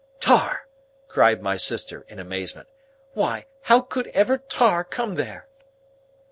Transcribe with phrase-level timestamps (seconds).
[0.19, 0.65] "Tar!"
[1.07, 2.67] cried my sister, in amazement.
[3.13, 5.47] "Why, how ever could Tar come there?"